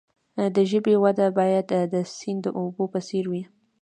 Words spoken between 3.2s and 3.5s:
وي.